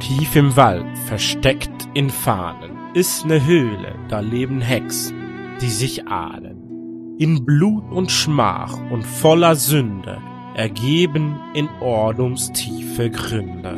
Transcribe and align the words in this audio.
Tief 0.00 0.34
im 0.34 0.56
Wald, 0.56 0.98
versteckt 1.06 1.88
in 1.92 2.08
Fahnen, 2.08 2.70
ist 2.94 3.26
ne 3.26 3.44
Höhle, 3.44 3.94
da 4.08 4.20
leben 4.20 4.62
Hexen, 4.62 5.14
die 5.60 5.68
sich 5.68 6.08
ahnen. 6.08 7.16
In 7.18 7.44
Blut 7.44 7.84
und 7.92 8.10
Schmach 8.10 8.78
und 8.90 9.06
voller 9.06 9.56
Sünde, 9.56 10.18
ergeben 10.54 11.38
in 11.54 11.68
Ordnungs 11.80 12.50
tiefe 12.52 13.10
Gründe. 13.10 13.76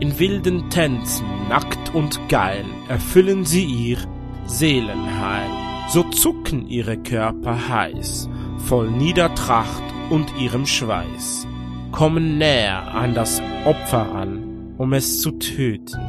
In 0.00 0.18
wilden 0.18 0.70
Tänzen, 0.70 1.26
nackt 1.50 1.94
und 1.94 2.18
geil, 2.30 2.64
erfüllen 2.88 3.44
sie 3.44 3.64
ihr 3.64 3.98
Seelenheil. 4.46 5.50
So 5.90 6.02
zucken 6.04 6.66
ihre 6.66 6.96
Körper 6.96 7.68
heiß, 7.68 8.30
voll 8.56 8.90
Niedertracht 8.90 9.82
und 10.08 10.32
ihrem 10.40 10.64
Schweiß, 10.64 11.46
kommen 11.94 12.38
näher 12.38 12.92
an 12.92 13.14
das 13.14 13.40
Opfer 13.64 14.12
an, 14.12 14.74
um 14.78 14.92
es 14.94 15.20
zu 15.20 15.30
töten, 15.30 16.00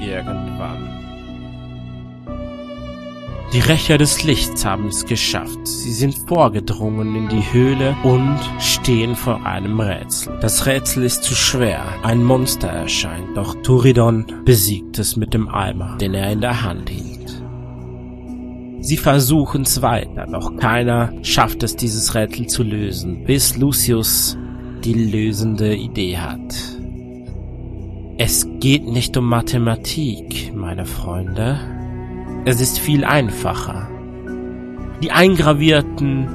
irgendwann. 0.00 0.88
Die 3.52 3.60
Rächer 3.60 3.98
des 3.98 4.24
Lichts 4.24 4.64
haben 4.64 4.86
es 4.86 5.04
geschafft. 5.04 5.66
Sie 5.66 5.92
sind 5.92 6.14
vorgedrungen 6.26 7.14
in 7.14 7.28
die 7.28 7.52
Höhle 7.52 7.94
und 8.04 8.38
stehen 8.58 9.14
vor 9.14 9.44
einem 9.44 9.78
Rätsel. 9.80 10.38
Das 10.40 10.64
Rätsel 10.64 11.04
ist 11.04 11.24
zu 11.24 11.34
schwer. 11.34 11.82
Ein 12.02 12.24
Monster 12.24 12.68
erscheint, 12.68 13.36
doch 13.36 13.54
Turidon 13.62 14.24
besiegt 14.46 14.98
es 14.98 15.16
mit 15.16 15.34
dem 15.34 15.48
Eimer, 15.48 15.98
den 15.98 16.14
er 16.14 16.32
in 16.32 16.40
der 16.40 16.62
Hand 16.62 16.88
hielt. 16.88 17.42
Sie 18.80 18.96
versuchen's 18.96 19.82
weiter, 19.82 20.26
doch 20.26 20.56
keiner 20.56 21.12
schafft 21.22 21.62
es, 21.62 21.76
dieses 21.76 22.14
Rätsel 22.14 22.46
zu 22.46 22.62
lösen, 22.62 23.24
bis 23.26 23.58
Lucius 23.58 24.38
die 24.88 24.94
lösende 24.94 25.76
Idee 25.76 26.16
hat. 26.16 26.54
Es 28.16 28.48
geht 28.58 28.86
nicht 28.86 29.14
um 29.18 29.28
Mathematik, 29.28 30.54
meine 30.56 30.86
Freunde. 30.86 31.60
Es 32.46 32.62
ist 32.62 32.78
viel 32.78 33.04
einfacher. 33.04 33.90
Die 35.02 35.10
eingravierten 35.10 36.26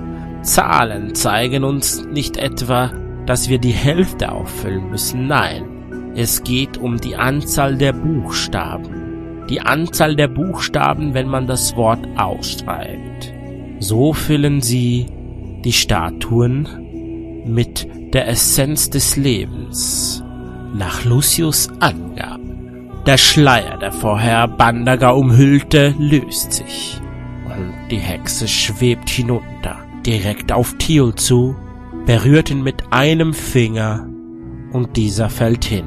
Zahlen 0.43 1.15
zeigen 1.15 1.63
uns 1.63 2.05
nicht 2.05 2.37
etwa, 2.37 2.91
dass 3.25 3.49
wir 3.49 3.57
die 3.57 3.71
Hälfte 3.71 4.31
auffüllen 4.31 4.87
müssen. 4.91 5.25
Nein, 5.25 5.63
es 6.13 6.43
geht 6.43 6.77
um 6.77 6.97
die 6.97 7.15
Anzahl 7.15 7.75
der 7.75 7.93
Buchstaben. 7.93 9.47
Die 9.49 9.61
Anzahl 9.61 10.15
der 10.15 10.27
Buchstaben, 10.27 11.15
wenn 11.15 11.27
man 11.27 11.47
das 11.47 11.75
Wort 11.75 12.07
ausschreibt. 12.17 13.33
So 13.79 14.13
füllen 14.13 14.61
sie 14.61 15.07
die 15.65 15.73
Statuen 15.73 16.67
mit 17.47 17.87
der 18.13 18.27
Essenz 18.27 18.91
des 18.91 19.15
Lebens. 19.15 20.23
Nach 20.75 21.03
Lucius 21.03 21.67
Angaben. 21.79 22.91
Der 23.07 23.17
Schleier, 23.17 23.77
der 23.79 23.91
vorher 23.91 24.47
Bandaga 24.47 25.09
umhüllte, 25.09 25.95
löst 25.97 26.53
sich. 26.53 27.01
Und 27.45 27.73
die 27.89 27.97
Hexe 27.97 28.47
schwebt 28.47 29.09
hinunter, 29.09 29.77
direkt 30.05 30.51
auf 30.51 30.75
Thiel 30.77 31.13
zu, 31.15 31.55
berührt 32.05 32.51
ihn 32.51 32.61
mit 32.61 32.83
einem 32.91 33.33
Finger 33.33 34.07
und 34.71 34.95
dieser 34.95 35.29
fällt 35.29 35.65
hin. 35.65 35.85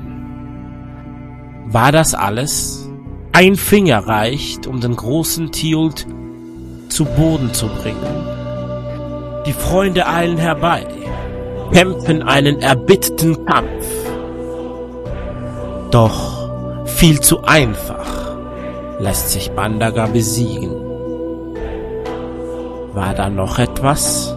War 1.67 1.93
das 1.93 2.15
alles? 2.15 2.91
Ein 3.33 3.55
Finger 3.57 4.07
reicht, 4.07 4.67
um 4.67 4.81
den 4.81 4.97
großen 4.97 5.53
Thielt 5.53 6.07
zu 6.89 7.05
Boden 7.05 7.53
zu 7.53 7.69
bringen. 7.69 8.27
Die 9.47 9.53
Freunde 9.53 10.09
eilen 10.09 10.39
herbei, 10.39 10.87
kämpfen 11.73 12.23
einen 12.23 12.61
erbitterten 12.61 13.45
Kampf. 13.47 13.87
Doch 15.91 16.49
viel 16.85 17.21
zu 17.21 17.43
einfach 17.45 18.37
lässt 18.99 19.31
sich 19.31 19.51
Bandaga 19.51 20.07
besiegen. 20.07 20.71
War 22.95 23.15
da 23.15 23.29
noch 23.29 23.59
etwas? 23.59 24.35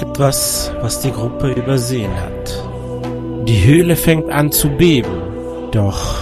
Etwas, 0.00 0.72
was 0.80 1.00
die 1.00 1.12
Gruppe 1.12 1.52
übersehen 1.52 2.10
hat. 2.16 2.64
Die 3.46 3.64
Höhle 3.64 3.94
fängt 3.94 4.30
an 4.30 4.50
zu 4.50 4.68
beben, 4.70 5.68
doch 5.70 6.16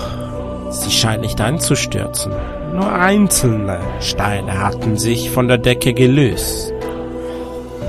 sie 0.70 0.90
scheint 0.90 1.22
nicht 1.22 1.40
einzustürzen. 1.40 2.32
Nur 2.74 2.92
einzelne 2.92 3.78
Steine 4.00 4.60
hatten 4.60 4.96
sich 4.98 5.30
von 5.30 5.48
der 5.48 5.58
Decke 5.58 5.94
gelöst. 5.94 6.72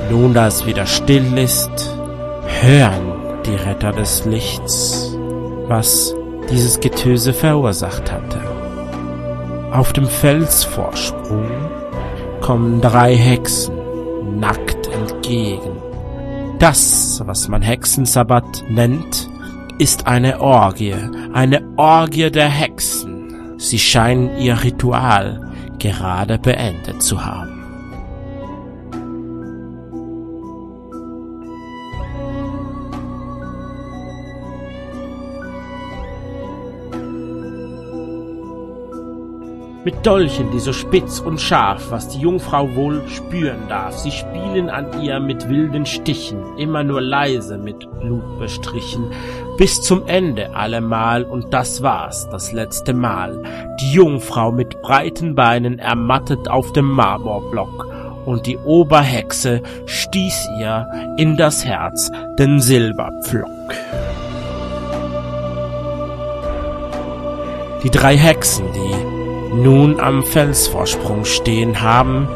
Nun, 0.09 0.33
da 0.33 0.47
es 0.47 0.65
wieder 0.65 0.85
still 0.85 1.37
ist, 1.37 1.92
hören 2.61 3.41
die 3.45 3.55
Retter 3.55 3.91
des 3.91 4.25
Lichts, 4.25 5.17
was 5.67 6.15
dieses 6.49 6.79
Getöse 6.79 7.33
verursacht 7.33 8.11
hatte. 8.11 8.39
Auf 9.71 9.93
dem 9.93 10.07
Felsvorsprung 10.07 11.49
kommen 12.41 12.81
drei 12.81 13.15
Hexen 13.15 13.83
nackt 14.39 14.87
entgegen. 14.87 15.77
Das, 16.59 17.21
was 17.25 17.47
man 17.47 17.61
Hexensabbat 17.61 18.63
nennt, 18.69 19.29
ist 19.79 20.07
eine 20.07 20.39
Orgie, 20.39 20.95
eine 21.33 21.63
Orgie 21.77 22.29
der 22.31 22.49
Hexen. 22.49 23.57
Sie 23.57 23.79
scheinen 23.79 24.37
ihr 24.37 24.63
Ritual 24.63 25.51
gerade 25.79 26.37
beendet 26.37 27.01
zu 27.01 27.25
haben. 27.25 27.52
Mit 39.85 40.05
Dolchen, 40.05 40.51
die 40.51 40.59
so 40.59 40.71
spitz 40.71 41.19
und 41.19 41.41
scharf, 41.41 41.91
was 41.91 42.07
die 42.07 42.19
Jungfrau 42.19 42.73
wohl 42.75 43.01
spüren 43.09 43.67
darf. 43.67 43.97
Sie 43.97 44.11
spielen 44.11 44.69
an 44.69 45.01
ihr 45.01 45.19
mit 45.19 45.49
wilden 45.49 45.85
Stichen, 45.85 46.57
immer 46.57 46.83
nur 46.83 47.01
leise 47.01 47.57
mit 47.57 47.89
Blut 47.99 48.39
bestrichen, 48.39 49.11
bis 49.57 49.81
zum 49.81 50.07
Ende 50.07 50.55
allemal, 50.55 51.23
und 51.23 51.53
das 51.53 51.83
war's, 51.83 52.29
das 52.29 52.53
letzte 52.53 52.93
Mal. 52.93 53.43
Die 53.81 53.91
Jungfrau 53.93 54.51
mit 54.51 54.81
breiten 54.81 55.35
Beinen 55.35 55.79
ermattet 55.79 56.49
auf 56.49 56.71
dem 56.71 56.89
Marmorblock, 56.89 57.87
und 58.25 58.45
die 58.45 58.57
Oberhexe 58.57 59.61
stieß 59.85 60.47
ihr 60.59 60.87
in 61.17 61.35
das 61.35 61.65
Herz 61.65 62.09
den 62.39 62.61
Silberpflock. 62.61 63.49
Die 67.83 67.89
drei 67.89 68.15
Hexen, 68.15 68.65
die 68.71 69.22
nun 69.53 69.99
am 69.99 70.23
Felsvorsprung 70.23 71.25
stehen, 71.25 71.81
haben 71.81 72.27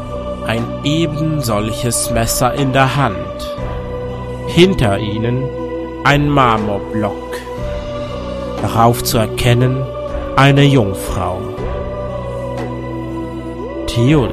ein 0.46 0.64
eben 0.84 1.40
solches 1.40 2.10
Messer 2.10 2.54
in 2.54 2.72
der 2.72 2.96
Hand. 2.96 3.56
Hinter 4.46 4.98
ihnen 4.98 5.44
ein 6.04 6.28
Marmorblock. 6.28 7.36
Darauf 8.62 9.04
zu 9.04 9.18
erkennen 9.18 9.84
eine 10.36 10.62
Jungfrau. 10.62 11.38
Theold. 13.86 14.32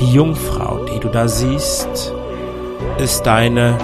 Die 0.00 0.12
Jungfrau, 0.12 0.84
die 0.86 0.98
du 0.98 1.08
da 1.08 1.28
siehst, 1.28 2.14
ist 2.98 3.22
deine 3.24 3.76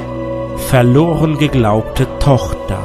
verloren 0.57 1.39
geglaubte 1.39 2.07
Tochter 2.19 2.79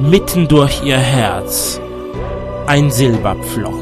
mitten 0.00 0.48
durch 0.48 0.82
ihr 0.84 0.98
Herz 0.98 1.80
ein 2.66 2.90
Silberpflock. 2.90 3.74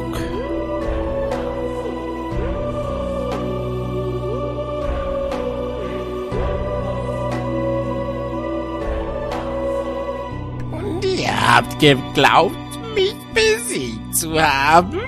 Und 10.73 11.05
ihr 11.05 11.55
habt 11.55 11.79
geglaubt, 11.79 12.57
mich 12.95 13.15
besiegt 13.33 14.15
zu 14.15 14.39
haben? 14.41 15.01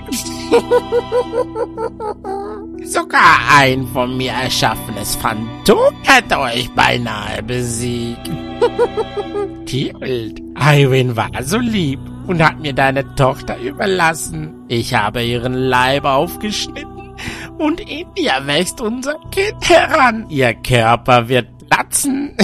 Sogar 2.83 3.37
ein 3.51 3.87
von 3.87 4.17
mir 4.17 4.31
erschaffenes 4.31 5.15
Phantom 5.15 5.93
hätte 6.03 6.39
euch 6.39 6.69
beinahe 6.71 7.43
besiegt. 7.43 8.31
Tilt, 9.75 10.39
Iwin 10.57 11.17
war 11.17 11.31
so 11.43 11.57
lieb 11.57 11.99
und 12.27 12.41
hat 12.41 12.61
mir 12.61 12.71
deine 12.71 13.13
Tochter 13.15 13.59
überlassen. 13.59 14.63
Ich 14.69 14.93
habe 14.93 15.21
ihren 15.21 15.53
Leib 15.53 16.05
aufgeschnitten 16.05 17.13
und 17.57 17.81
in 17.81 18.07
ihr 18.15 18.39
wächst 18.45 18.79
unser 18.79 19.19
Kind 19.31 19.67
heran. 19.67 20.29
Ihr 20.29 20.53
Körper 20.53 21.27
wird 21.27 21.49
platzen. 21.67 22.37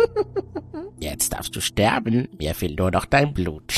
Jetzt 0.98 1.34
darfst 1.34 1.54
du 1.54 1.60
sterben. 1.60 2.28
Mir 2.38 2.54
fehlt 2.54 2.78
nur 2.78 2.92
noch 2.92 3.04
dein 3.04 3.34
Blut. 3.34 3.77